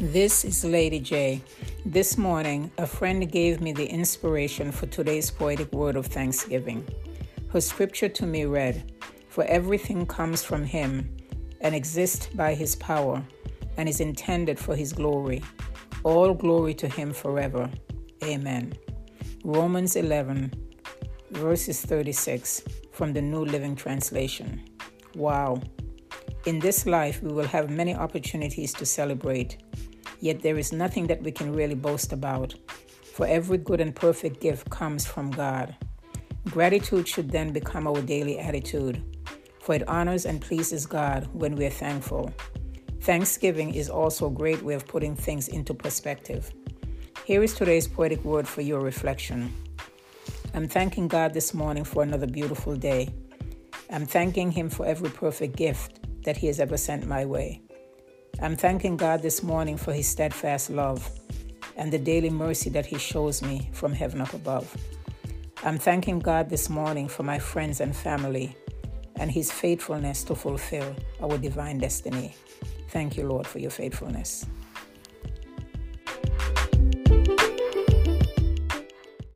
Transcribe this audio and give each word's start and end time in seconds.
This 0.00 0.46
is 0.46 0.64
Lady 0.64 0.98
J. 0.98 1.42
This 1.84 2.16
morning, 2.16 2.70
a 2.78 2.86
friend 2.86 3.30
gave 3.30 3.60
me 3.60 3.72
the 3.72 3.84
inspiration 3.84 4.72
for 4.72 4.86
today's 4.86 5.30
poetic 5.30 5.70
word 5.74 5.94
of 5.94 6.06
thanksgiving. 6.06 6.88
Her 7.50 7.60
scripture 7.60 8.08
to 8.08 8.24
me 8.24 8.46
read, 8.46 8.94
For 9.28 9.44
everything 9.44 10.06
comes 10.06 10.42
from 10.42 10.64
Him 10.64 11.14
and 11.60 11.74
exists 11.74 12.28
by 12.28 12.54
His 12.54 12.76
power 12.76 13.22
and 13.76 13.90
is 13.90 14.00
intended 14.00 14.58
for 14.58 14.74
His 14.74 14.94
glory. 14.94 15.42
All 16.02 16.32
glory 16.32 16.72
to 16.76 16.88
Him 16.88 17.12
forever. 17.12 17.70
Amen. 18.24 18.72
Romans 19.44 19.96
11, 19.96 20.50
verses 21.32 21.82
36 21.82 22.62
from 22.90 23.12
the 23.12 23.20
New 23.20 23.44
Living 23.44 23.76
Translation. 23.76 24.64
Wow. 25.14 25.60
In 26.46 26.58
this 26.58 26.86
life, 26.86 27.22
we 27.22 27.34
will 27.34 27.46
have 27.48 27.68
many 27.68 27.94
opportunities 27.94 28.72
to 28.72 28.86
celebrate, 28.86 29.58
yet 30.20 30.42
there 30.42 30.58
is 30.58 30.72
nothing 30.72 31.06
that 31.08 31.22
we 31.22 31.32
can 31.32 31.52
really 31.52 31.74
boast 31.74 32.12
about, 32.12 32.54
for 33.14 33.26
every 33.26 33.58
good 33.58 33.80
and 33.80 33.94
perfect 33.94 34.40
gift 34.40 34.70
comes 34.70 35.06
from 35.06 35.30
God. 35.30 35.74
Gratitude 36.44 37.08
should 37.08 37.30
then 37.30 37.52
become 37.52 37.86
our 37.86 38.00
daily 38.00 38.38
attitude, 38.38 39.02
for 39.60 39.74
it 39.74 39.88
honors 39.88 40.26
and 40.26 40.40
pleases 40.40 40.86
God 40.86 41.28
when 41.32 41.54
we 41.56 41.66
are 41.66 41.70
thankful. 41.70 42.32
Thanksgiving 43.00 43.74
is 43.74 43.88
also 43.88 44.26
a 44.26 44.30
great 44.30 44.62
way 44.62 44.74
of 44.74 44.86
putting 44.86 45.16
things 45.16 45.48
into 45.48 45.74
perspective. 45.74 46.52
Here 47.24 47.42
is 47.42 47.54
today's 47.54 47.88
poetic 47.88 48.24
word 48.24 48.46
for 48.46 48.60
your 48.60 48.80
reflection. 48.80 49.52
I'm 50.52 50.68
thanking 50.68 51.08
God 51.08 51.32
this 51.32 51.54
morning 51.54 51.84
for 51.84 52.02
another 52.02 52.26
beautiful 52.26 52.76
day. 52.76 53.08
I'm 53.90 54.06
thanking 54.06 54.50
Him 54.50 54.68
for 54.68 54.84
every 54.84 55.10
perfect 55.10 55.56
gift 55.56 56.00
that 56.24 56.36
He 56.36 56.46
has 56.48 56.60
ever 56.60 56.76
sent 56.76 57.06
my 57.06 57.24
way. 57.24 57.62
I'm 58.42 58.56
thanking 58.56 58.96
God 58.96 59.20
this 59.20 59.42
morning 59.42 59.76
for 59.76 59.92
His 59.92 60.08
steadfast 60.08 60.70
love 60.70 61.10
and 61.76 61.92
the 61.92 61.98
daily 61.98 62.30
mercy 62.30 62.70
that 62.70 62.86
He 62.86 62.96
shows 62.96 63.42
me 63.42 63.68
from 63.74 63.92
heaven 63.92 64.22
up 64.22 64.32
above. 64.32 64.74
I'm 65.62 65.76
thanking 65.76 66.20
God 66.20 66.48
this 66.48 66.70
morning 66.70 67.06
for 67.06 67.22
my 67.22 67.38
friends 67.38 67.82
and 67.82 67.94
family 67.94 68.56
and 69.16 69.30
His 69.30 69.52
faithfulness 69.52 70.24
to 70.24 70.34
fulfill 70.34 70.96
our 71.20 71.36
divine 71.36 71.76
destiny. 71.76 72.34
Thank 72.88 73.18
you, 73.18 73.28
Lord, 73.28 73.46
for 73.46 73.58
your 73.58 73.70
faithfulness. 73.70 74.46